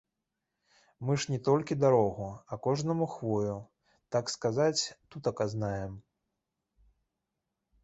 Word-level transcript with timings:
Мы 1.09 1.17
ж 1.23 1.33
не 1.33 1.37
толькі 1.47 1.77
дарогу, 1.83 2.29
а 2.55 2.59
кожную 2.69 3.07
хвою, 3.17 3.55
так 4.17 4.33
сказаць, 4.37 4.83
тутака 5.13 5.51
знаем. 5.55 5.93